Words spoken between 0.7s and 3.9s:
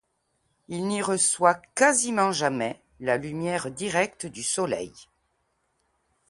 n'y reçoit quasiment jamais la lumière